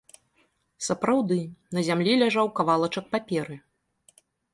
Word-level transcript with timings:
Сапраўды, 0.85 1.35
на 1.77 1.83
зямлі 1.87 2.15
ляжаў 2.21 2.49
кавалачак 2.61 3.05
паперы. 3.13 3.59